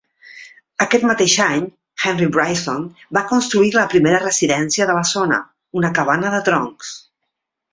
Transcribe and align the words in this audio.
Aquest 0.85 1.03
mateix 1.09 1.35
any, 1.47 1.67
Henry 2.05 2.29
Bryson 2.37 2.87
va 3.17 3.25
construir 3.33 3.71
la 3.75 3.85
primera 3.93 4.23
residència 4.27 4.89
de 4.93 4.97
la 5.01 5.05
zona, 5.11 5.39
una 5.83 5.93
cabana 6.01 6.33
de 6.39 6.45
troncs. 6.49 6.95